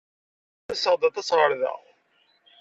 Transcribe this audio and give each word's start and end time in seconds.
Ttaseɣ-d 0.59 1.03
aṭas 1.09 1.29
ɣer 1.37 1.51
da. 1.59 1.73